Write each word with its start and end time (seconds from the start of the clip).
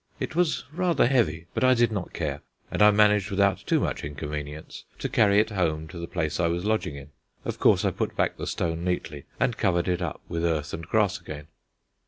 It 0.19 0.35
was 0.35 0.63
rather 0.73 1.05
heavy, 1.05 1.45
but 1.53 1.63
I 1.63 1.75
did 1.75 1.91
not 1.91 2.11
care, 2.11 2.41
and 2.71 2.81
I 2.81 2.89
managed 2.89 3.29
without 3.29 3.59
too 3.59 3.79
much 3.79 4.03
inconvenience 4.03 4.83
to 4.97 5.07
carry 5.07 5.37
it 5.39 5.51
home 5.51 5.87
to 5.89 5.99
the 5.99 6.07
place 6.07 6.39
I 6.39 6.47
was 6.47 6.65
lodging 6.65 6.95
in. 6.95 7.11
Of 7.45 7.59
course 7.59 7.85
I 7.85 7.91
put 7.91 8.15
back 8.15 8.37
the 8.37 8.47
stone 8.47 8.83
neatly 8.83 9.25
and 9.39 9.57
covered 9.59 9.87
it 9.87 10.01
up 10.01 10.19
with 10.27 10.43
earth 10.43 10.73
and 10.73 10.87
grass 10.87 11.21
again. 11.21 11.49